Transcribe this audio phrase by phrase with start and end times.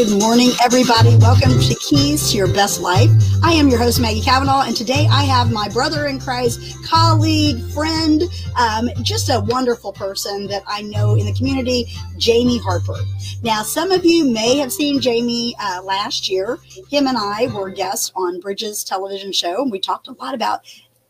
[0.00, 1.14] Good morning, everybody.
[1.18, 3.10] Welcome to Keys to Your Best Life.
[3.42, 7.60] I am your host, Maggie Cavanaugh, and today I have my brother in Christ, colleague,
[7.72, 8.22] friend,
[8.56, 11.84] um, just a wonderful person that I know in the community,
[12.16, 12.96] Jamie Harper.
[13.42, 16.58] Now, some of you may have seen Jamie uh, last year.
[16.88, 20.62] Him and I were guests on Bridges television show, and we talked a lot about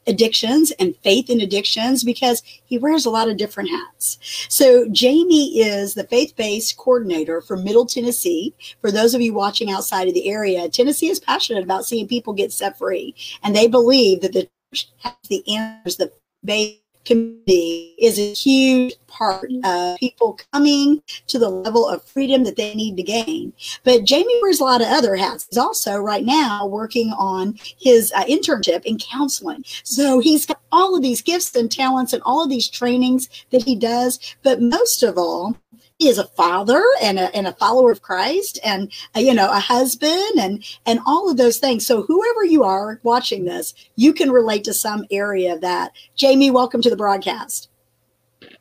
[0.06, 4.18] addictions and faith in addictions because he wears a lot of different hats.
[4.48, 8.54] So, Jamie is the faith based coordinator for Middle Tennessee.
[8.80, 12.32] For those of you watching outside of the area, Tennessee is passionate about seeing people
[12.32, 16.12] get set free, and they believe that the church has the answers that
[16.42, 22.56] they community is a huge part of people coming to the level of freedom that
[22.56, 23.52] they need to gain.
[23.84, 25.46] But Jamie wears a lot of other hats.
[25.50, 29.64] He's also right now working on his uh, internship in counseling.
[29.82, 33.62] So he's got all of these gifts and talents and all of these trainings that
[33.62, 34.36] he does.
[34.42, 35.56] But most of all,
[36.00, 39.60] is a father and a, and a follower of Christ and a, you know a
[39.60, 41.86] husband and and all of those things.
[41.86, 45.92] So whoever you are watching this, you can relate to some area of that.
[46.16, 47.68] Jamie, welcome to the broadcast.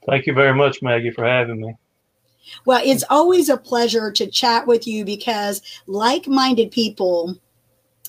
[0.08, 1.76] Thank you very much, Maggie, for having me.
[2.66, 7.38] Well, it's always a pleasure to chat with you because like-minded people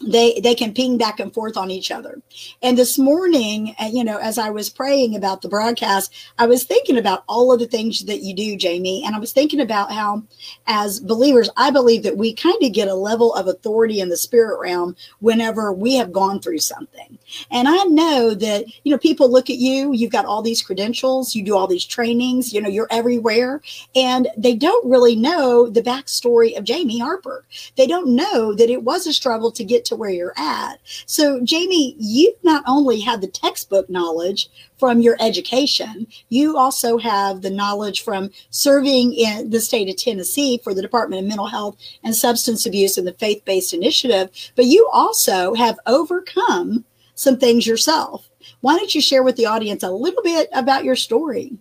[0.06, 2.20] they they can ping back and forth on each other.
[2.62, 6.64] And this morning uh, you know as i was praying about the broadcast i was
[6.64, 9.04] thinking about all of the things that you do jamie.
[9.04, 10.22] And i was thinking about how
[10.66, 14.16] as believers i believe that we kind of get a level of authority in the
[14.16, 17.18] spirit realm whenever we have gone through something.
[17.50, 21.34] And i know that you know people look at you you've got all these credentials
[21.34, 23.60] you do all these trainings you know you're everywhere.
[23.94, 27.44] And they don't really know the backstory of jamie harper.
[27.76, 30.80] They don't know that it was a struggle to get to where you're at.
[31.06, 37.42] So, Jamie, you not only have the textbook knowledge from your education, you also have
[37.42, 41.76] the knowledge from serving in the state of Tennessee for the Department of Mental Health
[42.02, 47.66] and Substance Abuse and the Faith Based Initiative, but you also have overcome some things
[47.66, 48.30] yourself.
[48.62, 51.58] Why don't you share with the audience a little bit about your story?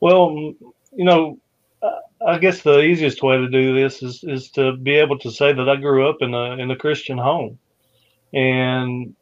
[0.00, 1.38] Well, you know,
[2.26, 5.52] I guess the easiest way to do this is is to be able to say
[5.52, 7.58] that I grew up in a in a Christian home,
[8.34, 9.14] and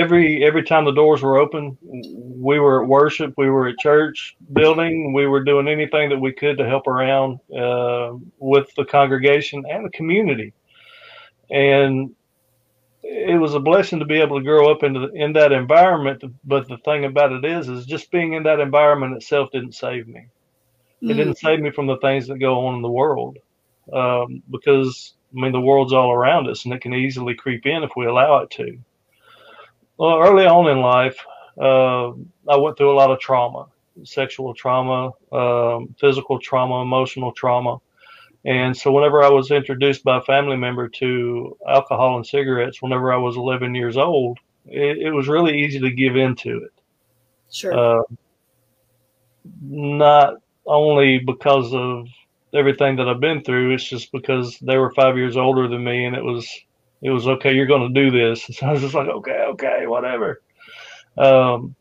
[0.00, 4.36] every every time the doors were open, we were at worship, we were at church
[4.52, 9.62] building, we were doing anything that we could to help around uh, with the congregation
[9.70, 10.52] and the community,
[11.50, 12.16] and
[13.04, 16.24] it was a blessing to be able to grow up into in that environment.
[16.44, 20.08] But the thing about it is, is just being in that environment itself didn't save
[20.08, 20.26] me
[21.02, 21.16] it mm.
[21.16, 23.38] didn't save me from the things that go on in the world
[23.92, 27.82] um, because I mean the world's all around us and it can easily creep in
[27.82, 28.78] if we allow it to.
[29.96, 31.18] Well, early on in life,
[31.60, 32.08] uh,
[32.48, 33.66] I went through a lot of trauma,
[34.02, 37.78] sexual trauma, um, physical trauma, emotional trauma.
[38.44, 43.12] And so, whenever I was introduced by a family member to alcohol and cigarettes, whenever
[43.12, 46.72] I was 11 years old, it, it was really easy to give in to it.
[47.50, 47.72] Sure.
[47.72, 48.02] Uh,
[49.62, 50.34] not
[50.66, 52.06] only because of
[52.54, 53.74] everything that I've been through.
[53.74, 56.48] It's just because they were five years older than me, and it was
[57.02, 57.54] it was okay.
[57.54, 58.48] You're going to do this.
[58.52, 60.40] So I was just like, okay, okay, whatever.
[61.18, 61.74] Um,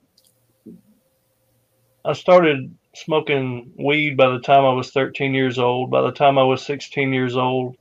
[2.05, 5.89] I started smoking weed by the time I was 13 years old.
[5.89, 7.77] By the time I was 16 years old,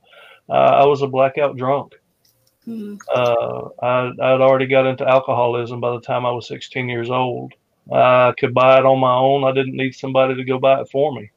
[0.49, 1.93] uh, I was a blackout drunk.
[2.67, 2.95] Mm-hmm.
[3.13, 7.53] Uh, I, I'd already got into alcoholism by the time I was 16 years old.
[7.91, 9.43] I could buy it on my own.
[9.43, 11.31] I didn't need somebody to go buy it for me.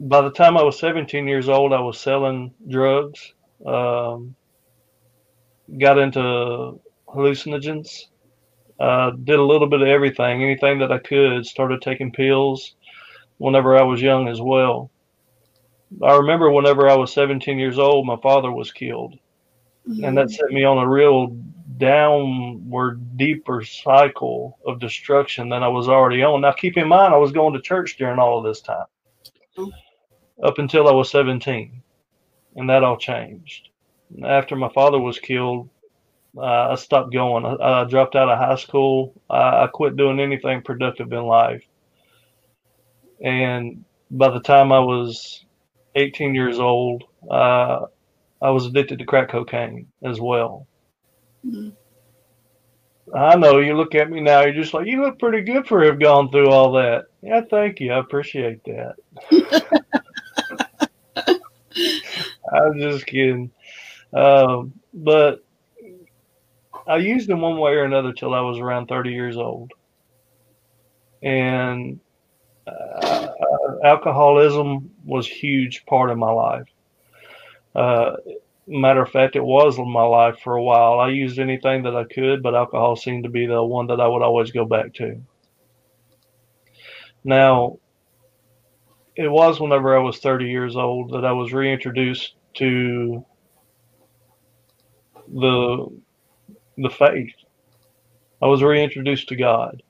[0.00, 3.34] By the time I was 17 years old, I was selling drugs,
[3.66, 4.36] um,
[5.78, 8.04] got into hallucinogens,
[8.78, 11.44] uh, did a little bit of everything, anything that I could.
[11.44, 12.76] Started taking pills
[13.38, 14.90] whenever I was young as well.
[16.02, 19.18] I remember whenever I was 17 years old, my father was killed.
[19.88, 20.04] Mm-hmm.
[20.04, 21.36] And that set me on a real
[21.78, 26.40] downward, deeper cycle of destruction than I was already on.
[26.40, 28.86] Now, keep in mind, I was going to church during all of this time
[30.42, 31.82] up until I was 17,
[32.56, 33.68] and that all changed.
[34.24, 35.68] After my father was killed,
[36.36, 37.44] uh, I stopped going.
[37.44, 39.20] I, I, dropped out of high school.
[39.28, 41.64] I, I quit doing anything productive in life.
[43.22, 45.44] And by the time I was
[45.96, 47.86] 18 years old, uh,
[48.40, 50.66] I was addicted to crack cocaine as well.
[51.46, 51.68] Mm-hmm.
[53.14, 55.82] I know you look at me now, you're just like, you look pretty good for
[55.84, 57.06] have gone through all that.
[57.22, 57.92] Yeah, thank you.
[57.92, 58.96] I appreciate that.
[62.52, 63.50] I'm just kidding.
[64.12, 65.44] Um, but
[66.86, 69.72] I used them one way or another till I was around 30 years old.
[71.22, 72.00] And
[72.66, 73.28] uh, uh,
[73.84, 76.68] alcoholism was a huge part of my life.
[77.74, 78.16] Uh,
[78.68, 81.00] matter of fact, it was my life for a while.
[81.00, 84.06] I used anything that I could, but alcohol seemed to be the one that I
[84.06, 85.20] would always go back to.
[87.24, 87.78] Now,
[89.16, 93.24] it was whenever I was 30 years old that I was reintroduced to
[95.28, 96.00] the
[96.76, 97.34] the faith.
[98.40, 99.82] I was reintroduced to God.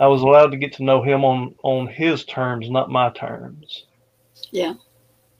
[0.00, 3.86] I was allowed to get to know Him on on His terms, not my terms.
[4.50, 4.74] Yeah.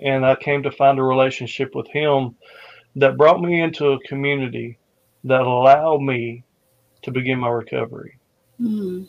[0.02, 2.34] And I came to find a relationship with Him
[2.96, 4.78] that brought me into a community
[5.24, 6.44] that allowed me
[7.02, 8.18] to begin my recovery.
[8.60, 9.08] Mm.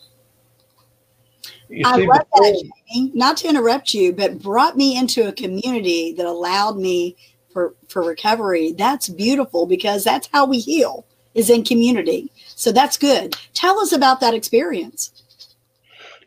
[1.86, 3.12] I see, love before, that, Jamie.
[3.14, 7.16] Not to interrupt you, but brought me into a community that allowed me
[7.52, 8.74] for for recovery.
[8.74, 12.30] That's beautiful because that's how we heal is in community.
[12.56, 13.36] So that's good.
[13.54, 15.24] Tell us about that experience.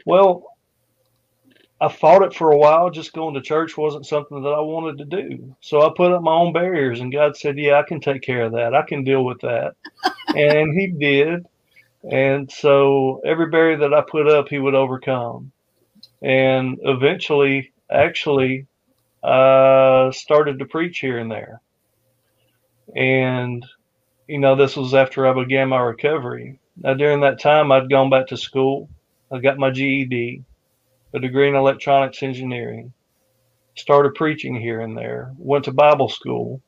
[0.06, 0.53] Well,
[1.84, 2.88] I fought it for a while.
[2.88, 5.54] Just going to church wasn't something that I wanted to do.
[5.60, 8.44] So I put up my own barriers, and God said, Yeah, I can take care
[8.44, 8.74] of that.
[8.74, 9.74] I can deal with that.
[10.28, 11.46] and He did.
[12.10, 15.52] And so every barrier that I put up, He would overcome.
[16.22, 18.66] And eventually, actually,
[19.22, 21.60] I started to preach here and there.
[22.96, 23.64] And,
[24.26, 26.58] you know, this was after I began my recovery.
[26.78, 28.88] Now, during that time, I'd gone back to school.
[29.30, 30.44] I got my GED,
[31.14, 32.92] a degree in electronics engineering,
[33.76, 36.60] started preaching here and there, went to Bible school,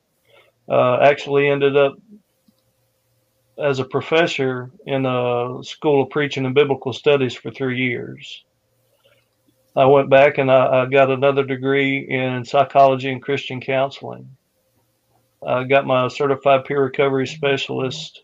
[0.69, 1.96] uh, actually ended up
[3.58, 8.44] as a professor in a school of preaching and biblical studies for three years.
[9.75, 14.37] I went back and I, I, got another degree in psychology and Christian counseling.
[15.46, 18.22] I got my certified peer recovery specialist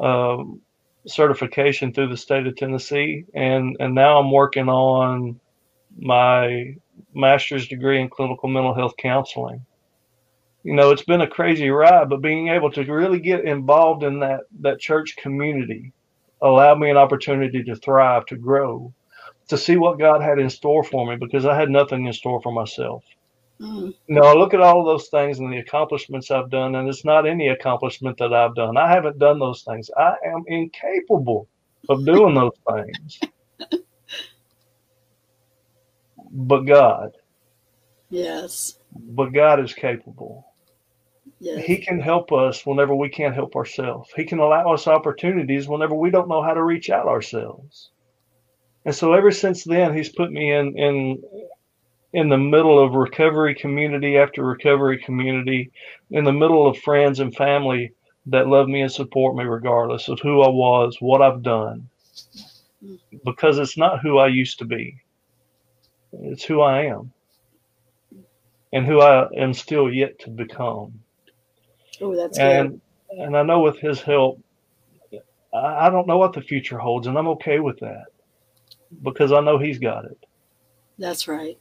[0.00, 0.60] um,
[1.06, 5.40] certification through the state of Tennessee, and and now I'm working on
[5.98, 6.76] my
[7.14, 9.64] master's degree in clinical mental health counseling.
[10.62, 14.20] You know, it's been a crazy ride, but being able to really get involved in
[14.20, 15.92] that that church community
[16.40, 18.92] allowed me an opportunity to thrive, to grow,
[19.48, 22.40] to see what God had in store for me because I had nothing in store
[22.42, 23.04] for myself.
[23.62, 23.94] Mm.
[24.08, 27.04] You know, I look at all those things and the accomplishments I've done, and it's
[27.04, 28.76] not any accomplishment that I've done.
[28.76, 29.88] I haven't done those things.
[29.96, 31.46] I am incapable
[31.88, 33.20] of doing those things.
[36.32, 37.12] But God.
[38.10, 38.78] Yes.
[38.94, 40.46] But God is capable.
[41.38, 41.64] Yes.
[41.64, 44.10] He can help us whenever we can't help ourselves.
[44.16, 47.90] He can allow us opportunities whenever we don't know how to reach out ourselves.
[48.84, 51.22] And so ever since then, he's put me in in
[52.12, 55.70] in the middle of recovery community after recovery community,
[56.10, 57.92] in the middle of friends and family
[58.26, 61.88] that love me and support me regardless of who I was, what I've done.
[63.24, 64.96] Because it's not who I used to be.
[66.12, 67.12] It's who I am.
[68.72, 71.00] And who I am still yet to become.
[72.00, 72.80] Oh, that's and
[73.10, 73.18] good.
[73.18, 74.40] and I know with his help,
[75.52, 78.06] I, I don't know what the future holds, and I'm okay with that
[79.02, 80.18] because I know he's got it.
[80.98, 81.58] That's right.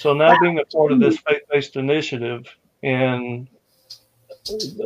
[0.00, 2.46] So now being a part of this faith-based initiative
[2.82, 3.46] and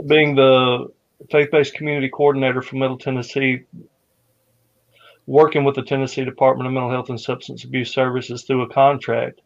[0.09, 0.89] being the
[1.31, 3.63] faith-based community coordinator for Middle Tennessee,
[5.29, 9.41] working with the Tennessee Department of Mental Health and Substance Abuse Services through a contract,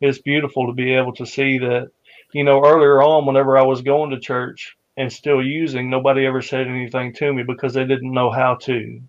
[0.00, 1.90] it's beautiful to be able to see that,
[2.32, 6.40] you know, earlier on, whenever I was going to church and still using, nobody ever
[6.40, 9.02] said anything to me because they didn't know how to.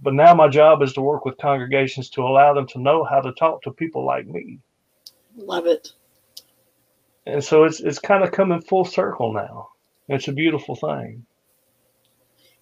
[0.00, 3.20] But now my job is to work with congregations to allow them to know how
[3.20, 4.58] to talk to people like me.
[5.36, 5.92] Love it.
[7.26, 9.68] And so it's it's kind of coming full circle now.
[10.08, 11.24] It's a beautiful thing.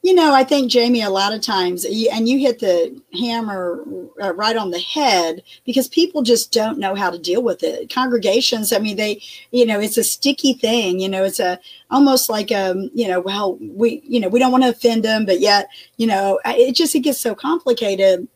[0.02, 3.84] You know, I think Jamie, a lot of times, and you hit the hammer
[4.22, 7.92] uh, right on the head because people just don't know how to deal with it.
[7.92, 11.00] Congregations, I mean, they, you know, it's a sticky thing.
[11.00, 11.60] You know, it's a
[11.90, 15.26] almost like um, you know, well, we, you know, we don't want to offend them,
[15.26, 18.26] but yet, you know, it just it gets so complicated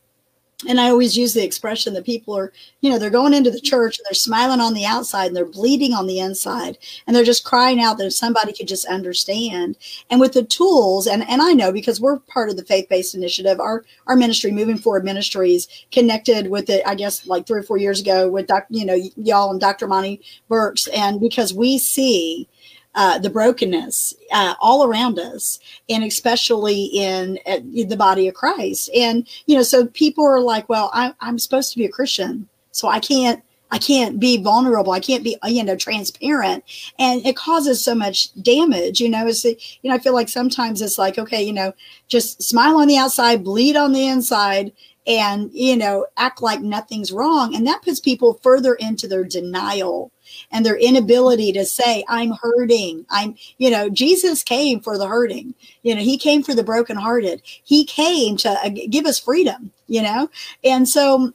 [0.69, 3.61] and I always use the expression that people are, you know, they're going into the
[3.61, 7.25] church and they're smiling on the outside and they're bleeding on the inside and they're
[7.25, 9.77] just crying out that if somebody could just understand.
[10.11, 13.61] And with the tools, and, and I know because we're part of the faith-based initiative,
[13.61, 17.77] our, our ministry, Moving Forward Ministries, connected with it, I guess like three or four
[17.77, 19.87] years ago with, doc, you know, y'all and Dr.
[19.87, 20.87] Monty Burks.
[20.89, 22.49] And because we see
[22.95, 25.59] uh, the brokenness uh, all around us,
[25.89, 28.91] and especially in, uh, the body of Christ.
[28.95, 32.49] And you know, so people are like, "Well, I, I'm supposed to be a Christian,
[32.73, 34.93] so I can't." I can't be vulnerable.
[34.93, 36.63] I can't be, you know, transparent.
[36.97, 40.81] And it causes so much damage, you know, it's, you know, I feel like sometimes
[40.81, 41.73] it's like, okay, you know,
[42.07, 44.71] just smile on the outside, bleed on the inside,
[45.07, 50.11] and you know act like nothing's wrong and that puts people further into their denial
[50.51, 53.05] and their inability to say i'm hurting.
[53.11, 55.55] I'm you know jesus came for the hurting.
[55.83, 57.43] You know he came for the brokenhearted.
[57.45, 60.29] He came to uh, give us freedom you know?
[60.63, 61.33] And so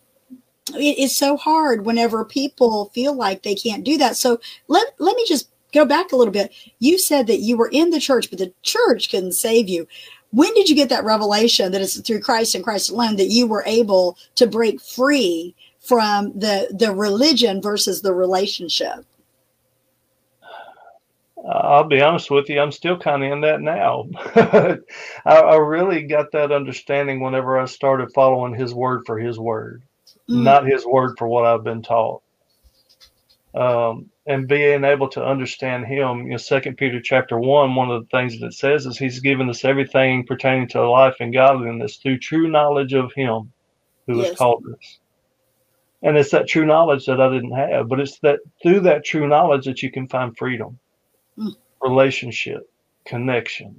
[0.75, 4.15] it's so hard whenever people feel like they can't do that.
[4.15, 6.53] So let let me just go back a little bit.
[6.79, 9.88] You said that you were in the church but the church couldn't save you.
[10.32, 13.48] When did you get that revelation that it's through Christ and Christ alone that you
[13.48, 15.56] were able to break free
[15.89, 19.05] from the the religion versus the relationship?
[21.51, 24.08] I'll be honest with you, I'm still kind of in that now.
[24.36, 24.77] I,
[25.25, 29.81] I, really got that understanding whenever I started following His word for His word,
[30.29, 30.43] mm.
[30.43, 32.22] not His word for what I've been taught.
[33.55, 38.03] Um, and being able to understand him you know second peter chapter 1 one of
[38.03, 41.96] the things that it says is he's given us everything pertaining to life and godliness
[41.98, 43.51] through true knowledge of him
[44.05, 44.27] who yes.
[44.27, 45.00] has called us
[46.01, 49.27] and it's that true knowledge that i didn't have but it's that through that true
[49.27, 50.77] knowledge that you can find freedom
[51.38, 51.56] mm.
[51.82, 52.70] relationship
[53.06, 53.75] connection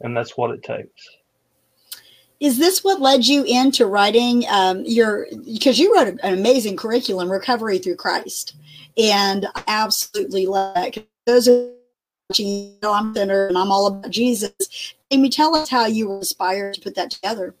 [0.00, 1.08] and that's what it takes
[2.40, 7.30] is this what led you into writing um, your because you wrote an amazing curriculum
[7.30, 8.56] recovery through christ
[8.96, 11.04] and I absolutely love that.
[11.26, 11.70] Those are
[12.36, 14.94] you know, I'm thinner and I'm all about Jesus.
[15.10, 17.54] Jamie, tell us how you were inspired to put that together.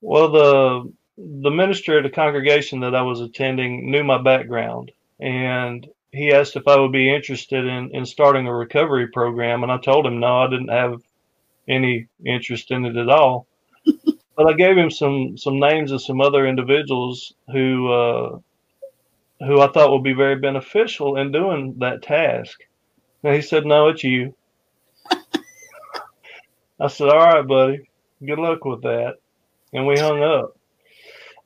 [0.00, 5.86] Well, the the minister at the congregation that I was attending knew my background, and
[6.10, 9.78] he asked if I would be interested in, in starting a recovery program, and I
[9.78, 11.02] told him no, I didn't have
[11.68, 13.46] any interest in it at all.
[14.36, 18.38] but I gave him some some names of some other individuals who uh,
[19.46, 22.60] who I thought would be very beneficial in doing that task.
[23.24, 24.34] And he said, No, it's you.
[26.80, 27.88] I said, All right, buddy.
[28.24, 29.14] Good luck with that.
[29.72, 30.56] And we hung up.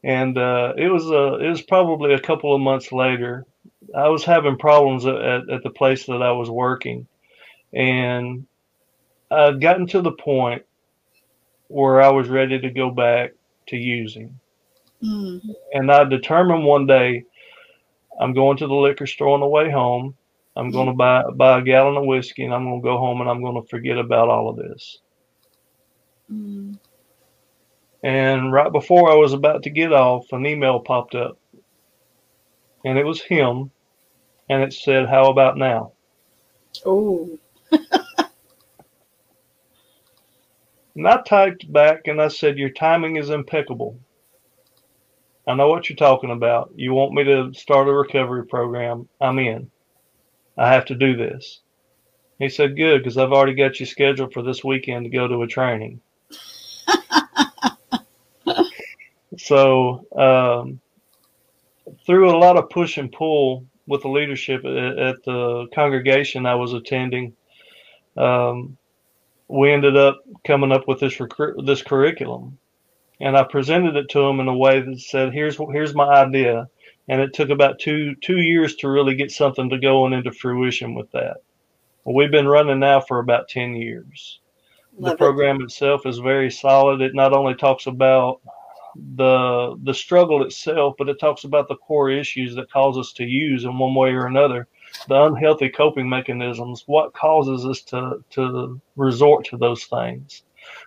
[0.04, 3.44] And uh, it was uh, it was probably a couple of months later.
[3.96, 7.06] I was having problems at, at, the place that I was working,
[7.72, 8.46] and
[9.30, 10.64] I'd gotten to the point
[11.68, 13.32] where I was ready to go back
[13.68, 14.38] to using.
[15.02, 15.40] Mm.
[15.72, 17.24] And I determined one day
[18.20, 20.16] I'm going to the liquor store on the way home.
[20.56, 23.20] I'm going to buy buy a gallon of whiskey, and I'm going to go home
[23.20, 24.98] and I'm going to forget about all of this.
[26.32, 26.78] Mm.
[28.02, 31.38] And right before I was about to get off, an email popped up,
[32.84, 33.70] and it was him,
[34.48, 35.92] and it said, "How about now?"
[36.84, 37.38] Oh.
[40.94, 43.98] and I typed back and I said, "Your timing is impeccable.
[45.48, 46.72] I know what you're talking about.
[46.74, 49.08] You want me to start a recovery program.
[49.20, 49.70] I'm in.
[50.58, 51.60] I have to do this.
[52.38, 55.42] He said, Good, because I've already got you scheduled for this weekend to go to
[55.42, 56.00] a training.
[59.37, 60.81] So, um,
[62.05, 66.55] through a lot of push and pull with the leadership at, at the congregation I
[66.57, 67.35] was attending,
[68.16, 68.76] um,
[69.49, 71.21] we ended up coming up with this
[71.64, 72.59] this curriculum
[73.21, 76.69] and I presented it to them in a way that said, "Here's here's my idea,"
[77.09, 80.95] and it took about two two years to really get something to go into fruition
[80.95, 81.38] with that.
[82.05, 84.40] We've been running now for about ten years.
[84.99, 85.64] Love the program it.
[85.64, 87.00] itself is very solid.
[87.00, 88.40] It not only talks about
[89.16, 93.24] the the struggle itself, but it talks about the core issues that cause us to
[93.24, 94.68] use in one way or another,
[95.08, 100.42] the unhealthy coping mechanisms, what causes us to to resort to those things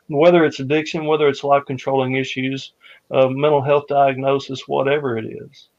[0.08, 2.74] whether it's addiction, whether it's life controlling issues,
[3.12, 5.70] uh, mental health diagnosis, whatever it is.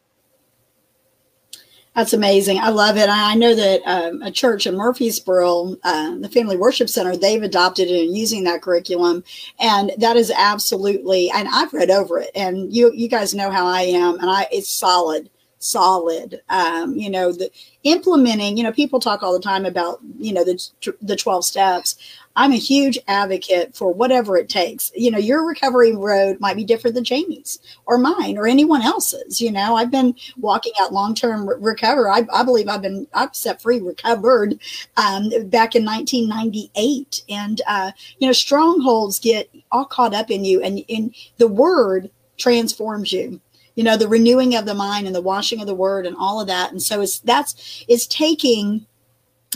[2.00, 2.59] That's amazing.
[2.59, 3.11] I love it.
[3.11, 7.88] I know that um, a church in Murfreesboro, uh, the Family Worship Center, they've adopted
[7.90, 9.23] it and using that curriculum,
[9.59, 11.30] and that is absolutely.
[11.30, 14.47] And I've read over it, and you you guys know how I am, and I
[14.50, 15.28] it's solid
[15.61, 16.43] solid.
[16.49, 17.50] Um, you know, the
[17.85, 20.69] implementing, you know, people talk all the time about, you know, the,
[21.00, 21.97] the 12 steps.
[22.37, 24.90] I'm a huge advocate for whatever it takes.
[24.95, 29.40] You know, your recovery road might be different than Jamie's or mine or anyone else's.
[29.40, 32.09] You know, I've been walking out long term re- recovery.
[32.11, 34.59] I, I, believe I've been I've set free recovered
[34.97, 37.23] um, back in 1998.
[37.29, 42.11] And uh, you know, strongholds get all caught up in you, and in the word
[42.38, 43.40] transforms you
[43.75, 46.41] you know the renewing of the mind and the washing of the word and all
[46.41, 46.73] of that.
[46.73, 48.87] And so it's that's it's taking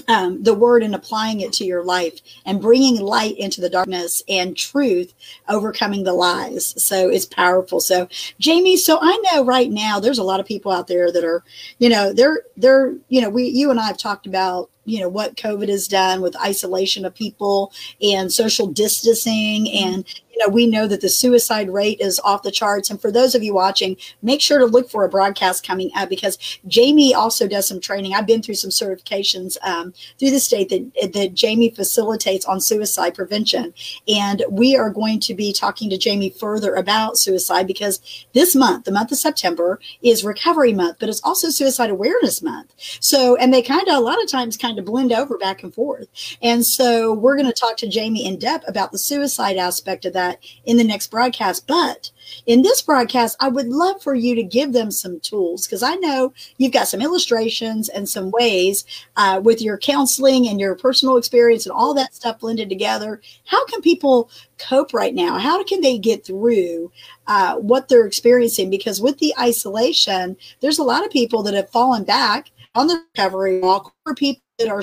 [0.09, 4.23] um, the word and applying it to your life and bringing light into the darkness
[4.29, 5.15] and truth
[5.49, 6.75] overcoming the lies.
[6.83, 7.81] So it's powerful.
[7.81, 8.03] So
[8.41, 11.45] jamie so i know right now there's a lot of people out there that are
[11.81, 15.09] you know they're they're you know we you and i have talked about you know
[15.09, 20.67] what covid has done with isolation of people and social distancing and you know, we
[20.67, 22.91] know that the suicide rate is off the charts.
[22.91, 26.09] And for those of you watching, make sure to look for a broadcast coming up
[26.09, 28.15] because Jamie also does some training.
[28.15, 33.15] I've been through some certifications um, through the state that, that Jamie facilitates on suicide
[33.15, 33.73] prevention.
[34.09, 38.01] And we are going to be talking to Jamie further about suicide because
[38.33, 42.73] this month, the month of September, is recovery month, but it's also suicide awareness month.
[43.01, 45.73] So, and they kind of, a lot of times, kind of blend over back and
[45.73, 46.09] forth.
[46.43, 50.13] And so we're going to talk to Jamie in depth about the suicide aspect of
[50.15, 51.67] that that in the next broadcast.
[51.67, 52.11] But
[52.47, 55.95] in this broadcast, I would love for you to give them some tools because I
[55.97, 58.85] know you've got some illustrations and some ways
[59.17, 63.21] uh, with your counseling and your personal experience and all that stuff blended together.
[63.45, 65.39] How can people cope right now?
[65.39, 66.91] How can they get through
[67.27, 68.71] uh, what they're experiencing?
[68.71, 73.05] Because with the isolation, there's a lot of people that have fallen back on the
[73.15, 74.83] recovery walk, or people that are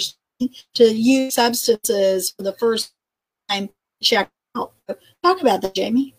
[0.73, 2.93] to use substances for the first
[3.49, 3.69] time
[4.01, 4.29] check.
[4.55, 4.71] Oh,
[5.23, 6.15] talk about that, Jamie.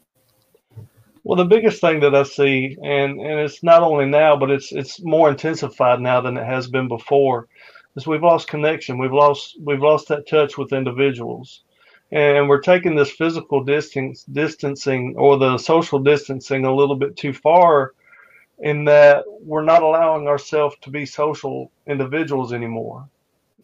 [1.24, 4.72] Well, the biggest thing that I see, and, and it's not only now, but it's
[4.72, 7.46] it's more intensified now than it has been before,
[7.96, 8.98] is we've lost connection.
[8.98, 11.62] We've lost we've lost that touch with individuals,
[12.10, 17.32] and we're taking this physical distance distancing or the social distancing a little bit too
[17.32, 17.92] far,
[18.58, 23.08] in that we're not allowing ourselves to be social individuals anymore.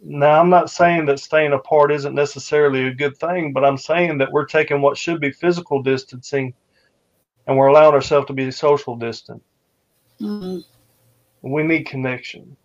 [0.01, 4.19] Now, I'm not saying that staying apart isn't necessarily a good thing, but I'm saying
[4.19, 6.55] that we're taking what should be physical distancing
[7.47, 9.43] and we're allowing ourselves to be social distant.
[10.21, 10.61] Mm-hmm.
[11.43, 12.57] We need connection.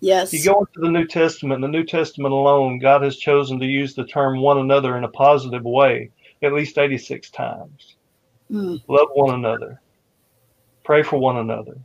[0.00, 0.32] Yes.
[0.32, 3.94] You go into the New Testament, the New Testament alone, God has chosen to use
[3.94, 6.10] the term one another in a positive way
[6.42, 7.96] at least 86 times.
[8.50, 8.82] Mm.
[8.86, 9.80] Love one another.
[10.84, 11.76] Pray for one another.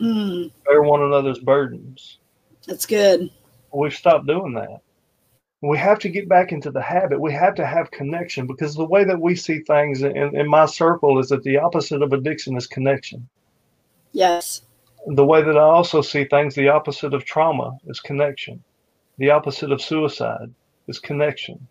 [0.00, 0.50] Mm.
[0.66, 2.18] Bear one another's burdens.
[2.66, 3.30] That's good.
[3.72, 4.80] We've stopped doing that.
[5.62, 7.20] We have to get back into the habit.
[7.20, 10.64] We have to have connection because the way that we see things in, in my
[10.66, 13.28] circle is that the opposite of addiction is connection.
[14.12, 14.62] Yes.
[15.06, 18.62] The way that I also see things, the opposite of trauma is connection.
[19.18, 20.52] The opposite of suicide
[20.88, 21.66] is connection.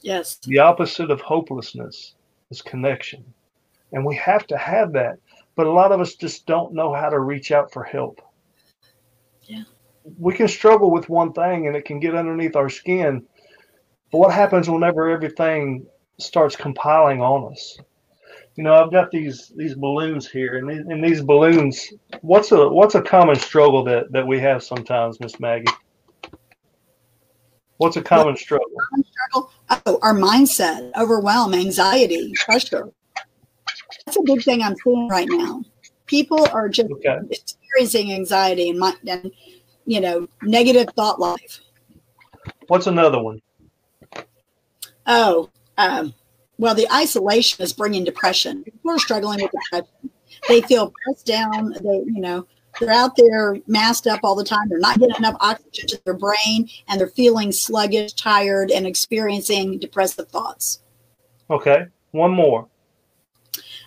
[0.00, 0.38] Yes.
[0.44, 2.14] The opposite of hopelessness
[2.50, 3.24] is connection.
[3.92, 5.18] And we have to have that.
[5.56, 8.22] But a lot of us just don't know how to reach out for help.
[10.18, 13.24] We can struggle with one thing and it can get underneath our skin.
[14.10, 15.86] But what happens whenever everything
[16.18, 17.78] starts compiling on us?
[18.56, 21.90] You know, I've got these these balloons here, and these, and these balloons.
[22.20, 25.72] What's a what's a common struggle that that we have sometimes, Miss Maggie?
[27.78, 28.68] What's a common struggle?
[28.90, 29.50] Common struggle?
[29.86, 32.90] Oh, our mindset, overwhelm, anxiety, pressure.
[34.04, 35.64] That's a big thing I'm seeing right now.
[36.06, 37.18] People are just okay.
[37.30, 39.32] experiencing anxiety and, my, and
[39.86, 41.60] you know, negative thought life.
[42.68, 43.40] What's another one?
[45.06, 46.14] Oh, um,
[46.58, 48.62] well, the isolation is bringing depression.
[48.62, 50.10] People are struggling with depression.
[50.48, 51.72] They feel pressed down.
[51.72, 52.46] They, you know,
[52.80, 54.68] they're out there masked up all the time.
[54.68, 59.78] They're not getting enough oxygen to their brain, and they're feeling sluggish, tired, and experiencing
[59.78, 60.82] depressive thoughts.
[61.50, 62.68] Okay, one more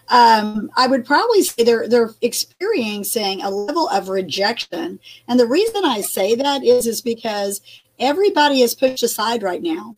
[0.10, 5.84] um, I would probably say they're they're experiencing a level of rejection, and the reason
[5.84, 7.62] I say that is is because
[8.00, 9.96] everybody is pushed aside right now.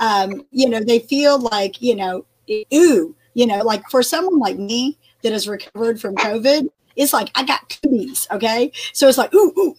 [0.00, 2.24] Um, you know, they feel like you know,
[2.74, 7.30] ooh, you know, like for someone like me that has recovered from COVID, it's like
[7.34, 8.70] I got cooties, okay?
[8.92, 9.74] So it's like, ooh, ooh,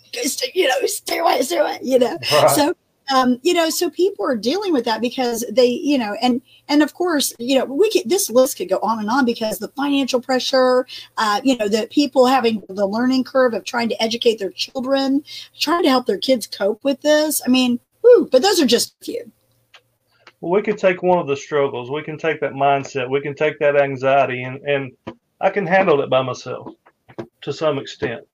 [0.54, 2.18] you know, stay away, stay away, you know.
[2.32, 2.50] Right.
[2.50, 2.76] So
[3.14, 6.84] um, you know, so people are dealing with that because they, you know, and and
[6.84, 9.70] of course, you know, we could this list could go on and on because the
[9.70, 10.86] financial pressure,
[11.18, 15.24] uh, you know, the people having the learning curve of trying to educate their children,
[15.60, 17.42] trying to help their kids cope with this.
[17.46, 19.32] I mean, whew, but those are just a few.
[20.42, 21.92] Well, we can take one of the struggles.
[21.92, 23.10] We can take that mindset.
[23.10, 24.92] We can take that anxiety, and and
[25.42, 26.76] I can handle it by myself
[27.42, 28.26] to some extent.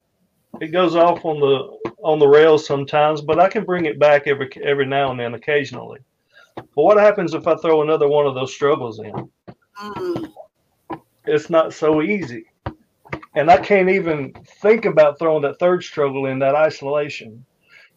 [0.62, 4.28] It goes off on the on the rails sometimes, but I can bring it back
[4.28, 6.00] every every now and then, occasionally.
[6.56, 9.30] But what happens if I throw another one of those struggles in?
[9.82, 10.32] Mm.
[11.26, 12.46] It's not so easy,
[13.36, 17.46] and I can't even think about throwing that third struggle in that isolation.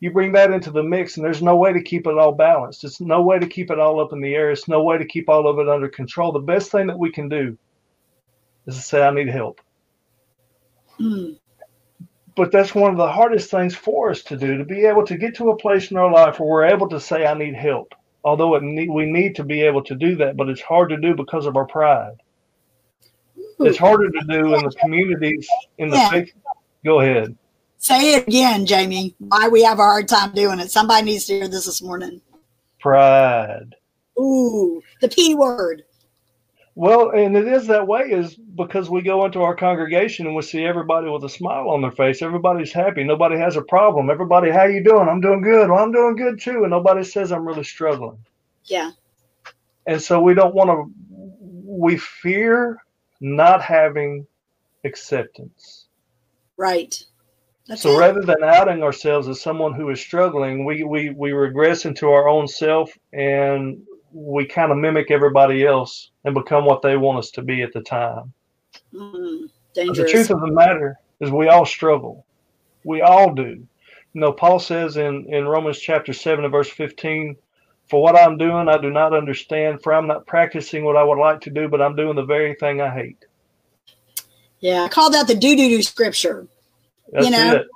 [0.00, 2.84] You bring that into the mix, and there's no way to keep it all balanced.
[2.84, 4.50] It's no way to keep it all up in the air.
[4.50, 6.32] It's no way to keep all of it under control.
[6.32, 7.58] The best thing that we can do
[8.66, 9.60] is to say, "I need help."
[10.98, 11.38] Mm
[12.38, 15.18] but that's one of the hardest things for us to do to be able to
[15.18, 17.94] get to a place in our life where we're able to say i need help.
[18.24, 21.14] Although need, we need to be able to do that but it's hard to do
[21.14, 22.16] because of our pride.
[23.58, 25.48] It's harder to do in the communities
[25.78, 26.10] in the yeah.
[26.10, 26.32] faith
[26.84, 27.36] go ahead.
[27.78, 29.16] Say it again jamie.
[29.18, 30.70] Why we have a hard time doing it.
[30.70, 32.20] Somebody needs to hear this this morning.
[32.78, 33.74] Pride.
[34.18, 35.84] Ooh the p word
[36.78, 40.42] Well, and it is that way is because we go into our congregation and we
[40.42, 42.22] see everybody with a smile on their face.
[42.22, 43.02] Everybody's happy.
[43.02, 44.10] Nobody has a problem.
[44.10, 45.08] Everybody, how you doing?
[45.08, 45.68] I'm doing good.
[45.68, 46.62] Well, I'm doing good too.
[46.62, 48.24] And nobody says I'm really struggling.
[48.62, 48.92] Yeah.
[49.88, 50.94] And so we don't want to.
[51.40, 52.78] We fear
[53.20, 54.28] not having
[54.84, 55.88] acceptance.
[56.56, 56.94] Right.
[57.66, 57.98] That's so it.
[57.98, 62.28] rather than outing ourselves as someone who is struggling, we, we, we regress into our
[62.28, 67.30] own self and we kind of mimic everybody else and become what they want us
[67.32, 68.32] to be at the time.
[68.94, 72.24] Mm, the truth of the matter is we all struggle.
[72.84, 73.66] We all do.
[74.14, 77.36] You know, Paul says in, in Romans chapter 7 and verse 15,
[77.88, 81.18] For what I'm doing, I do not understand, for I'm not practicing what I would
[81.18, 83.24] like to do, but I'm doing the very thing I hate.
[84.60, 86.46] yeah, I call that the doo doo doo scripture.
[87.12, 87.66] That's know, it.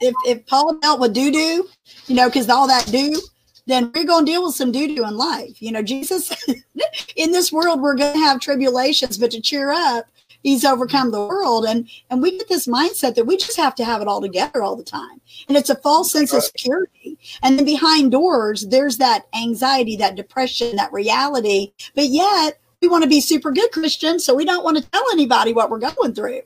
[0.00, 1.68] If if Paul dealt with doo doo,
[2.06, 3.20] you know, because all that do,
[3.66, 5.60] then we're going to deal with some doo doo in life.
[5.62, 6.32] You know, Jesus,
[7.16, 10.06] in this world, we're going to have tribulations, but to cheer up,
[10.42, 13.84] He's overcome the world, and and we get this mindset that we just have to
[13.84, 17.16] have it all together all the time, and it's a false sense of security.
[17.42, 23.04] And then behind doors, there's that anxiety, that depression, that reality, but yet we want
[23.04, 26.12] to be super good Christians, so we don't want to tell anybody what we're going
[26.12, 26.40] through.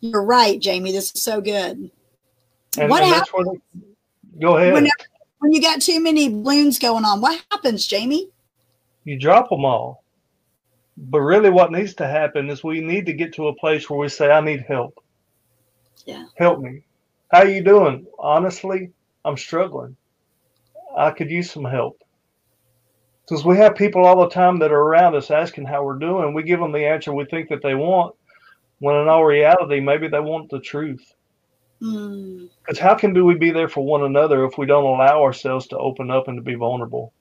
[0.00, 0.92] You're right, Jamie.
[0.92, 1.90] This is so good.
[2.78, 4.72] And, what and happens that's go ahead.
[4.72, 4.88] when,
[5.42, 7.20] when you got too many balloons going on?
[7.20, 8.30] What happens, Jamie?
[9.04, 10.04] you drop them all.
[10.96, 13.98] But really, what needs to happen is we need to get to a place where
[13.98, 15.02] we say, I need help.
[16.04, 16.26] Yeah.
[16.36, 16.82] Help me.
[17.32, 18.06] How you doing?
[18.18, 18.90] Honestly,
[19.24, 19.96] I'm struggling.
[20.96, 21.98] I could use some help.
[23.22, 26.34] Because we have people all the time that are around us asking how we're doing.
[26.34, 28.14] We give them the answer we think that they want,
[28.78, 31.14] when in all reality, maybe they want the truth.
[31.82, 32.46] Hmm.
[32.60, 35.66] Because how can do we be there for one another if we don't allow ourselves
[35.68, 37.12] to open up and to be vulnerable?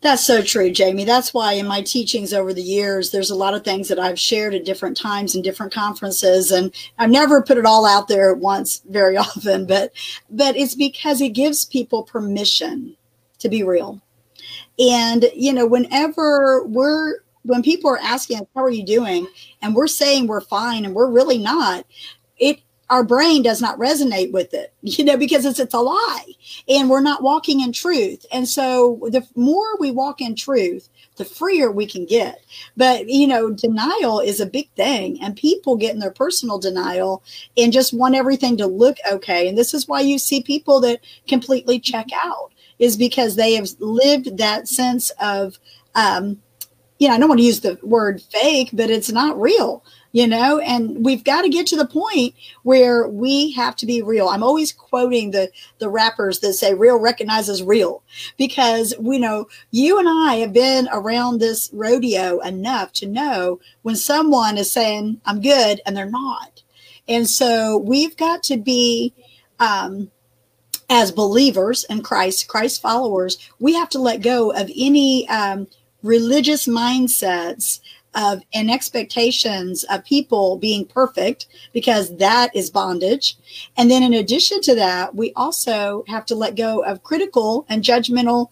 [0.00, 1.04] That's so true, Jamie.
[1.04, 4.18] That's why in my teachings over the years, there's a lot of things that I've
[4.18, 8.32] shared at different times in different conferences, and I've never put it all out there
[8.32, 9.66] at once very often.
[9.66, 9.92] But
[10.30, 12.96] but it's because it gives people permission
[13.40, 14.00] to be real.
[14.78, 19.28] And you know, whenever we're when people are asking us, "How are you doing?"
[19.60, 21.86] and we're saying we're fine, and we're really not,
[22.38, 26.26] it our brain does not resonate with it, you know, because it's it's a lie
[26.68, 28.26] and we're not walking in truth.
[28.32, 32.42] And so the more we walk in truth, the freer we can get.
[32.76, 37.22] But, you know, denial is a big thing, and people get in their personal denial
[37.56, 39.48] and just want everything to look okay.
[39.48, 43.68] And this is why you see people that completely check out, is because they have
[43.78, 45.58] lived that sense of,
[45.94, 46.40] um,
[46.98, 50.26] you know, I don't want to use the word fake, but it's not real, you
[50.26, 54.28] know, and we've got to get to the point where we have to be real.
[54.28, 58.02] I'm always quoting the the rappers that say real recognizes real
[58.36, 63.96] because we know you and I have been around this rodeo enough to know when
[63.96, 66.62] someone is saying I'm good and they're not.
[67.08, 69.14] And so we've got to be
[69.58, 70.10] um
[70.90, 75.66] as believers in Christ, Christ followers, we have to let go of any um,
[76.02, 77.80] religious mindsets
[78.14, 83.36] of and expectations of people being perfect because that is bondage.
[83.76, 87.82] And then in addition to that, we also have to let go of critical and
[87.82, 88.48] judgmental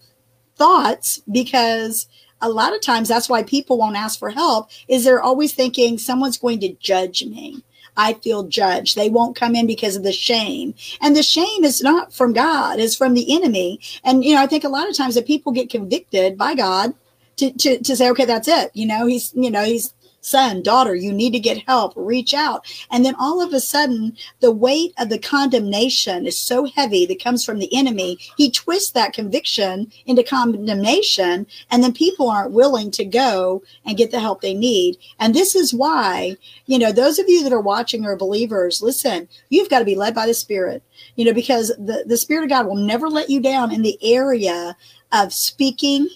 [0.57, 2.07] thoughts because
[2.41, 5.99] a lot of times that's why people won't ask for help is they're always thinking
[5.99, 7.63] someone's going to judge me.
[7.97, 8.97] I feel judged.
[8.97, 10.75] They won't come in because of the shame.
[11.03, 13.81] And the shame is not from God, it's from the enemy.
[14.05, 16.95] And you know, I think a lot of times that people get convicted by God
[17.41, 18.71] to, to, to say, okay, that's it.
[18.75, 22.67] You know, he's, you know, he's son, daughter, you need to get help, reach out.
[22.91, 27.23] And then all of a sudden, the weight of the condemnation is so heavy that
[27.23, 28.19] comes from the enemy.
[28.37, 34.11] He twists that conviction into condemnation, and then people aren't willing to go and get
[34.11, 34.99] the help they need.
[35.19, 39.29] And this is why, you know, those of you that are watching are believers, listen,
[39.49, 40.83] you've got to be led by the Spirit,
[41.17, 43.99] you know, because the, the Spirit of God will never let you down in the
[44.03, 44.77] area
[45.13, 46.09] of speaking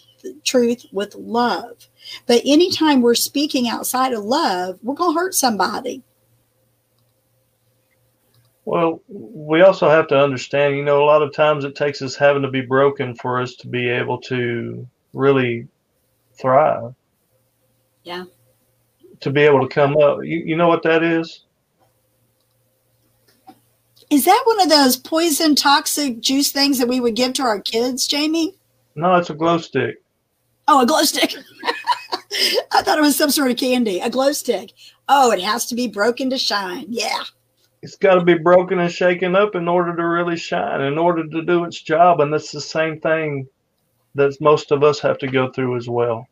[0.44, 1.88] truth with love.
[2.26, 6.02] But anytime we're speaking outside of love, we're going to hurt somebody.
[8.66, 12.16] Well, we also have to understand, you know, a lot of times it takes us
[12.16, 15.68] having to be broken for us to be able to really
[16.40, 16.94] thrive.
[18.04, 18.24] Yeah.
[19.20, 20.18] To be able to come up.
[20.22, 21.44] You, you know what that is?
[24.10, 27.60] Is that one of those poison toxic juice things that we would give to our
[27.60, 28.54] kids, Jamie?
[28.94, 30.03] No, it's a glow stick.
[30.66, 31.34] Oh, a glow stick.
[32.72, 34.00] I thought it was some sort of candy.
[34.00, 34.72] A glow stick.
[35.08, 36.86] Oh, it has to be broken to shine.
[36.88, 37.22] Yeah.
[37.82, 41.26] It's got to be broken and shaken up in order to really shine, in order
[41.28, 42.20] to do its job.
[42.20, 43.46] And that's the same thing
[44.14, 46.26] that most of us have to go through as well.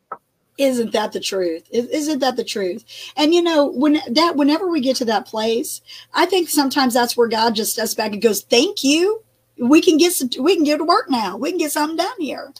[0.58, 1.64] Isn't that the truth?
[1.70, 2.84] Isn't that the truth?
[3.16, 5.80] And you know, when that whenever we get to that place,
[6.12, 9.22] I think sometimes that's where God just steps back and goes, "Thank you.
[9.68, 11.36] We can get some, we can get to work now.
[11.36, 12.52] We can get something done here."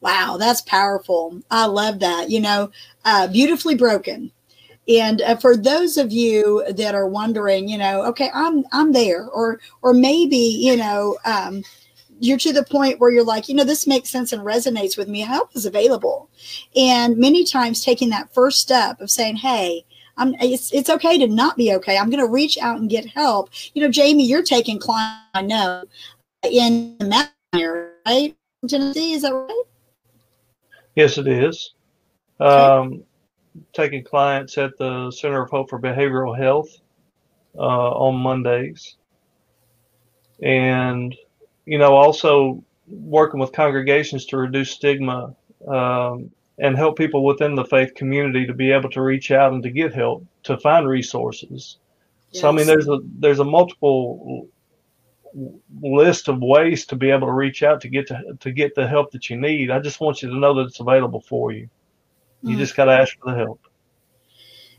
[0.00, 1.40] Wow, that's powerful.
[1.50, 2.30] I love that.
[2.30, 2.70] You know,
[3.04, 4.32] uh, beautifully broken.
[4.88, 9.26] And uh, for those of you that are wondering, you know, okay, I'm I'm there,
[9.28, 11.62] or or maybe you know, um,
[12.20, 15.08] you're to the point where you're like, you know, this makes sense and resonates with
[15.08, 15.20] me.
[15.20, 16.28] Help is available.
[16.76, 19.84] And many times taking that first step of saying, hey,
[20.18, 21.96] I'm, it's, it's okay to not be okay.
[21.96, 23.48] I'm going to reach out and get help.
[23.72, 25.84] You know, Jamie, you're taking clients, I know,
[26.44, 28.36] in the area, right?
[28.68, 29.62] Tennessee, is that right?
[30.94, 31.74] Yes, it is.
[32.38, 33.04] Um,
[33.72, 36.68] taking clients at the Center of Hope for Behavioral Health
[37.56, 38.96] uh, on Mondays.
[40.42, 41.14] And
[41.66, 45.34] you know, also working with congregations to reduce stigma
[45.68, 49.62] um, and help people within the faith community to be able to reach out and
[49.62, 51.76] to get help to find resources.
[52.30, 52.42] Yes.
[52.42, 54.48] So I mean, there's a there's a multiple
[55.80, 58.86] list of ways to be able to reach out to get to to get the
[58.86, 59.70] help that you need.
[59.70, 61.68] I just want you to know that it's available for you.
[62.42, 62.58] You mm.
[62.58, 63.60] just got to ask for the help.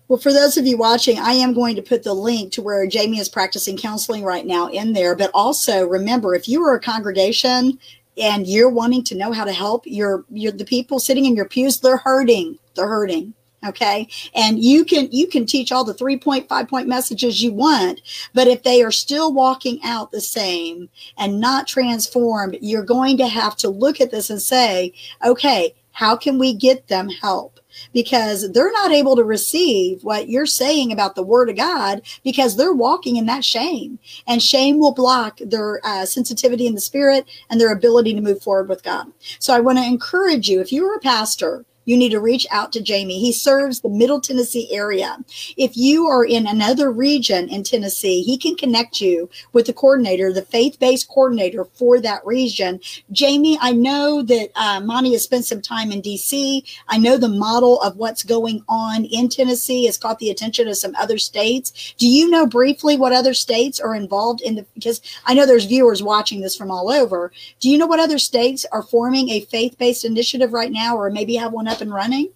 [0.07, 2.85] Well, for those of you watching, I am going to put the link to where
[2.85, 5.15] Jamie is practicing counseling right now in there.
[5.15, 7.79] But also remember, if you are a congregation
[8.17, 11.47] and you're wanting to know how to help your, your the people sitting in your
[11.47, 12.57] pews, they're hurting.
[12.75, 13.33] They're hurting
[13.65, 17.53] okay and you can you can teach all the three point five point messages you
[17.53, 18.01] want
[18.33, 23.27] but if they are still walking out the same and not transformed you're going to
[23.27, 24.93] have to look at this and say
[25.23, 27.59] okay how can we get them help
[27.93, 32.55] because they're not able to receive what you're saying about the word of God because
[32.55, 33.99] they're walking in that shame.
[34.27, 38.41] And shame will block their uh, sensitivity in the spirit and their ability to move
[38.41, 39.11] forward with God.
[39.39, 42.71] So I want to encourage you, if you're a pastor you need to reach out
[42.73, 43.19] to Jamie.
[43.19, 45.17] He serves the Middle Tennessee area.
[45.57, 50.31] If you are in another region in Tennessee, he can connect you with the coordinator,
[50.31, 52.79] the faith based coordinator for that region.
[53.11, 56.63] Jamie, I know that uh, Monty has spent some time in DC.
[56.87, 60.77] I know the model of what's going on in Tennessee has caught the attention of
[60.77, 61.93] some other states.
[61.97, 64.65] Do you know briefly what other states are involved in the?
[64.75, 67.31] Because I know there's viewers watching this from all over.
[67.59, 71.09] Do you know what other states are forming a faith based initiative right now, or
[71.09, 72.31] maybe have one up and running?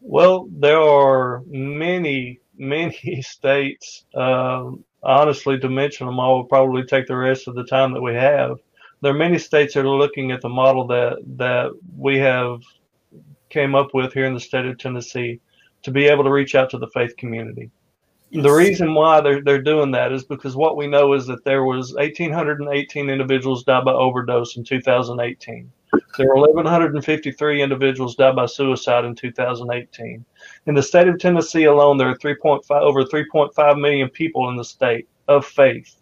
[0.00, 4.04] Well, there are many, many states.
[4.14, 8.02] Um, honestly, to mention them all would probably take the rest of the time that
[8.02, 8.58] we have.
[9.00, 12.62] There are many states that are looking at the model that that we have
[13.50, 15.40] came up with here in the state of Tennessee
[15.82, 17.70] to be able to reach out to the faith community.
[18.30, 18.44] Yes.
[18.44, 21.64] The reason why they're they're doing that is because what we know is that there
[21.64, 25.70] was 1,818 individuals died by overdose in 2018.
[26.16, 30.24] There were 1,153 individuals died by suicide in 2018.
[30.66, 34.64] In the state of Tennessee alone, there are 3.5 over 3.5 million people in the
[34.64, 35.96] state of faith.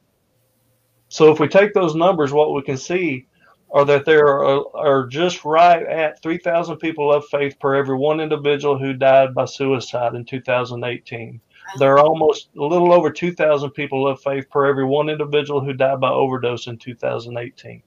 [1.09, 3.27] So if we take those numbers, what we can see
[3.73, 8.21] are that there are, are just right at 3,000 people of faith per every one
[8.21, 11.41] individual who died by suicide in 2018.
[11.79, 15.73] There are almost a little over 2,000 people of faith per every one individual who
[15.73, 17.83] died by overdose in 2018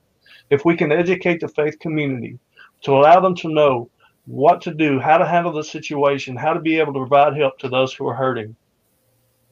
[0.50, 2.40] if we can educate the faith community
[2.82, 3.90] to allow them to know
[4.26, 7.58] what to do, how to handle the situation, how to be able to provide help
[7.60, 8.56] to those who are hurting,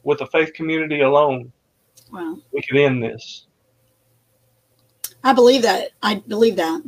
[0.02, 1.52] with the faith community alone,
[2.12, 2.36] wow.
[2.52, 3.46] we can end this.
[5.24, 5.90] I believe that.
[6.02, 6.82] I believe that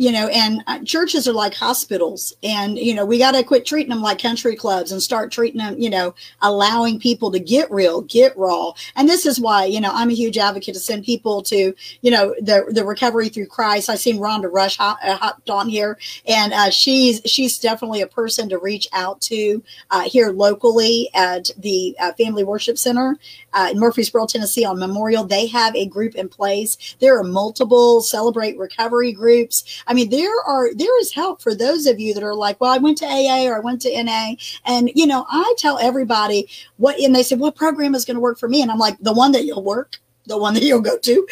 [0.00, 2.32] you know, and uh, churches are like hospitals.
[2.42, 5.58] And, you know, we got to quit treating them like country clubs and start treating
[5.58, 8.72] them, you know, allowing people to get real, get raw.
[8.96, 12.10] And this is why, you know, I'm a huge advocate to send people to, you
[12.10, 13.90] know, the, the recovery through Christ.
[13.90, 18.48] I seen Rhonda Rush hopped uh, on here, and uh, she's she's definitely a person
[18.48, 23.18] to reach out to uh, here locally at the uh, Family Worship Center
[23.52, 25.24] uh, in Murfreesboro, Tennessee on Memorial.
[25.24, 26.96] They have a group in place.
[27.00, 29.82] There are multiple Celebrate Recovery groups.
[29.86, 32.72] I mean, there are there is help for those of you that are like, well,
[32.72, 34.32] I went to AA or I went to NA,
[34.64, 38.20] and you know, I tell everybody what, and they say, what program is going to
[38.20, 40.80] work for me, and I'm like, the one that you'll work the one that you'll
[40.80, 41.26] go to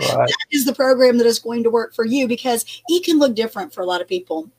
[0.00, 3.36] that is the program that is going to work for you because it can look
[3.36, 4.50] different for a lot of people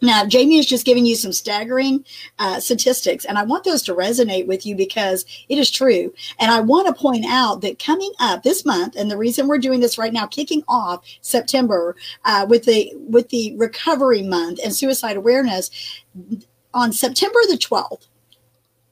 [0.00, 2.04] now, Jamie is just giving you some staggering
[2.38, 6.12] uh, statistics, and I want those to resonate with you because it is true.
[6.38, 9.58] And I want to point out that coming up this month, and the reason we're
[9.58, 14.74] doing this right now, kicking off September uh, with the with the Recovery Month and
[14.74, 15.70] Suicide Awareness,
[16.72, 18.06] on September the twelfth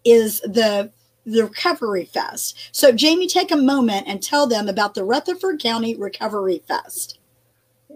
[0.05, 0.92] is the
[1.25, 2.71] the Recovery Fest.
[2.73, 7.18] So, Jamie, take a moment and tell them about the Rutherford County Recovery Fest.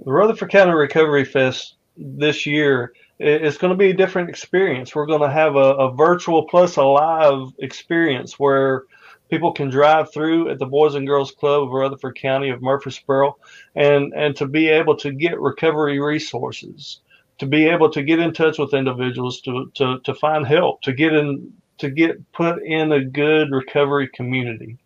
[0.04, 4.94] The Rutherford County Recovery Fest this year it's going to be a different experience.
[4.94, 8.84] We're going to have a, a, virtual plus a live experience where
[9.30, 13.36] people can drive through at the Boys and Girls Club of Rutherford County of Murfreesboro
[13.76, 17.00] and, and to be able to get recovery resources,
[17.38, 20.92] to be able to get in touch with individuals, to, to, to find help, to
[20.92, 24.78] get in, to get put in a good recovery community.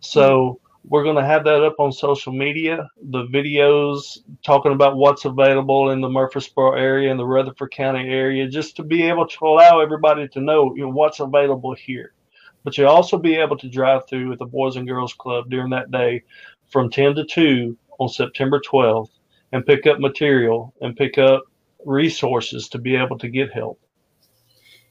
[0.00, 2.88] So, we're going to have that up on social media.
[3.10, 8.48] The videos talking about what's available in the Murfreesboro area and the Rutherford County area,
[8.48, 12.12] just to be able to allow everybody to know, you know what's available here.
[12.62, 15.70] But you'll also be able to drive through at the Boys and Girls Club during
[15.70, 16.22] that day
[16.70, 19.10] from 10 to 2 on September 12th
[19.52, 21.44] and pick up material and pick up
[21.84, 23.80] resources to be able to get help.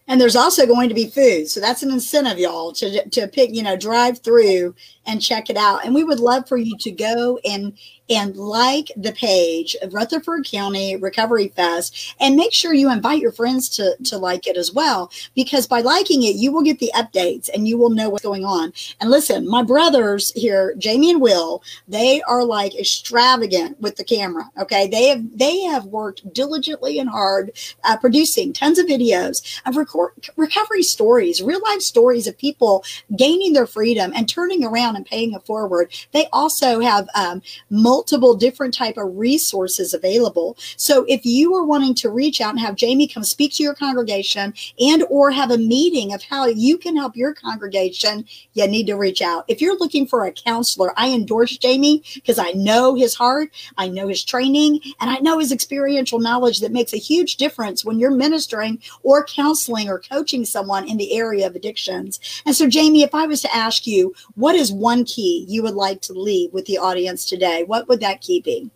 [0.07, 1.47] And there's also going to be food.
[1.49, 5.57] So that's an incentive, y'all, to, to pick, you know, drive through and check it
[5.57, 5.85] out.
[5.85, 7.73] And we would love for you to go and
[8.09, 13.31] and like the page of Rutherford County Recovery Fest and make sure you invite your
[13.31, 15.11] friends to, to like it as well.
[15.33, 18.45] Because by liking it, you will get the updates and you will know what's going
[18.45, 18.73] on.
[19.01, 24.51] And listen, my brothers here, Jamie and Will, they are like extravagant with the camera.
[24.59, 24.87] Okay.
[24.87, 27.51] They have they have worked diligently and hard
[27.83, 29.94] uh, producing tons of videos of record,
[30.35, 32.83] recovery stories, real life stories of people
[33.15, 35.93] gaining their freedom and turning around and paying it forward.
[36.11, 40.57] They also have um, multiple different type of resources available.
[40.77, 43.75] So if you are wanting to reach out and have Jamie come speak to your
[43.75, 48.87] congregation and or have a meeting of how you can help your congregation, you need
[48.87, 49.45] to reach out.
[49.47, 53.87] If you're looking for a counselor, I endorse Jamie because I know his heart, I
[53.87, 57.99] know his training, and I know his experiential knowledge that makes a huge difference when
[57.99, 62.19] you're ministering or counseling or coaching someone in the area of addictions.
[62.45, 65.75] And so Jamie, if I was to ask you, what is one key you would
[65.75, 67.63] like to leave with the audience today?
[67.63, 68.71] What what would that key be?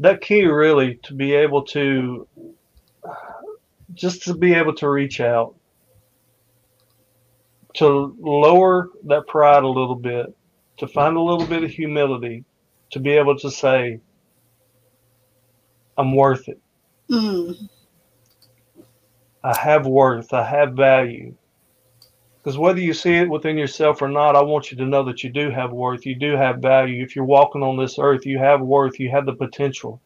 [0.00, 2.26] That key really to be able to
[3.94, 5.54] just to be able to reach out,
[7.74, 10.26] to lower that pride a little bit,
[10.78, 12.44] to find a little bit of humility,
[12.90, 14.00] to be able to say,
[15.96, 16.60] I'm worth it.
[17.08, 17.68] Mm.
[19.44, 20.32] I have worth.
[20.32, 21.34] I have value.
[22.38, 25.22] Because whether you see it within yourself or not, I want you to know that
[25.22, 26.06] you do have worth.
[26.06, 27.02] You do have value.
[27.02, 28.98] If you're walking on this earth, you have worth.
[28.98, 30.00] You have the potential.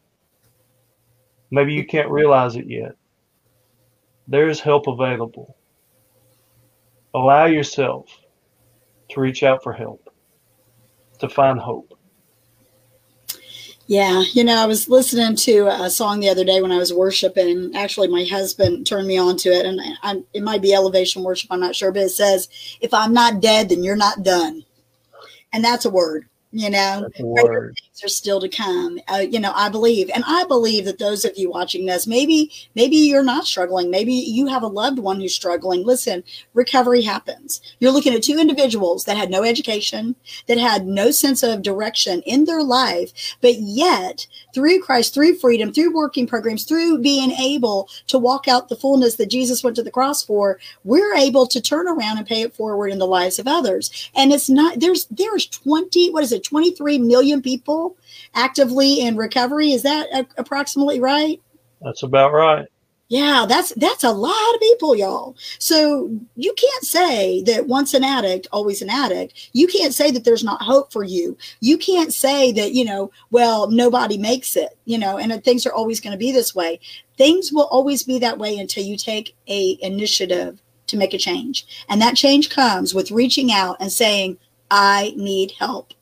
[1.51, 2.95] Maybe you can't realize it yet.
[4.27, 5.55] There is help available.
[7.13, 8.09] Allow yourself
[9.09, 10.13] to reach out for help,
[11.19, 11.98] to find hope.
[13.89, 16.93] Yeah, you know, I was listening to a song the other day when I was
[16.93, 17.71] worshiping.
[17.75, 21.51] Actually, my husband turned me on to it, and I, it might be elevation worship.
[21.51, 22.49] I'm not sure, but it says,
[22.81, 24.63] "If I'm not dead, then you're not done,"
[25.51, 28.99] and that's a word you know things are still to come.
[29.07, 32.51] Uh, you know i believe and i believe that those of you watching this maybe
[32.75, 33.89] maybe you're not struggling.
[33.89, 35.85] Maybe you have a loved one who's struggling.
[35.85, 37.61] Listen recovery happens.
[37.79, 40.15] You're looking at two individuals that had no education
[40.47, 45.71] that had no sense of direction in their life but yet through christ through freedom
[45.73, 49.83] through working programs through being able to walk out the fullness that jesus went to
[49.83, 53.39] the cross for we're able to turn around and pay it forward in the lives
[53.39, 54.09] of others.
[54.15, 57.88] And it's not there's there's 20 what is it 23 million people
[58.33, 59.71] actively in recovery.
[59.71, 61.41] Is that a- approximately right?
[61.81, 62.67] That's about right.
[63.09, 65.35] Yeah, that's that's a lot of people, y'all.
[65.57, 69.49] So you can't say that once an addict, always an addict.
[69.51, 71.35] You can't say that there's not hope for you.
[71.59, 75.73] You can't say that, you know, well, nobody makes it, you know, and things are
[75.73, 76.79] always going to be this way.
[77.17, 81.65] Things will always be that way until you take a initiative to make a change.
[81.89, 84.37] And that change comes with reaching out and saying,
[84.69, 85.95] I need help.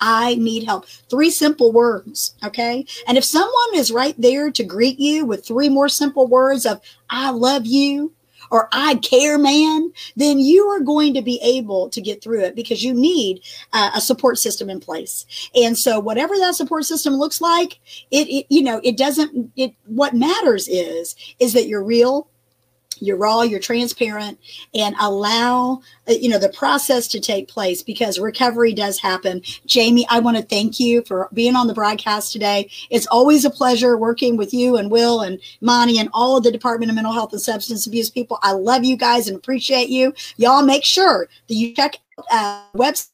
[0.00, 0.86] I need help.
[0.86, 2.34] Three simple words.
[2.44, 2.84] Okay.
[3.06, 6.80] And if someone is right there to greet you with three more simple words of,
[7.08, 8.12] I love you
[8.50, 12.54] or I care, man, then you are going to be able to get through it
[12.54, 13.40] because you need
[13.72, 15.26] uh, a support system in place.
[15.54, 17.80] And so whatever that support system looks like,
[18.10, 22.28] it, it you know, it doesn't, it, what matters is, is that you're real,
[23.00, 24.38] you're raw you're transparent
[24.74, 29.42] and allow uh, you know the process to take place because recovery does happen.
[29.66, 32.70] Jamie i want to thank you for being on the broadcast today.
[32.90, 36.52] It's always a pleasure working with you and will and monty and all of the
[36.52, 38.38] department of mental health and substance abuse people.
[38.42, 40.14] I love you guys and appreciate you.
[40.36, 43.10] Y'all make sure that you check out uh, website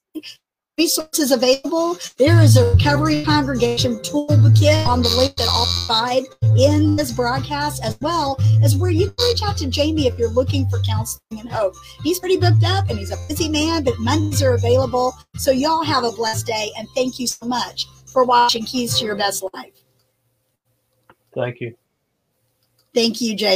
[0.83, 1.97] resources available.
[2.19, 6.25] There is a recovery congregation toolkit on the link that I'll provide
[6.59, 10.31] in this broadcast, as well as where you can reach out to Jamie if you're
[10.31, 11.75] looking for counseling and hope.
[12.03, 15.15] He's pretty booked up and he's a busy man, but Mondays are available.
[15.37, 19.05] So y'all have a blessed day and thank you so much for watching Keys to
[19.05, 19.85] Your Best Life.
[21.33, 21.77] Thank you.
[22.93, 23.51] Thank you, Jay.